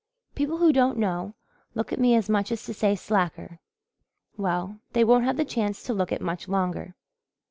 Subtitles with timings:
[0.33, 1.35] People who don't know
[1.75, 3.59] look at me as much as to say 'Slacker!'
[4.35, 6.95] Well, they won't have the chance to look it much longer."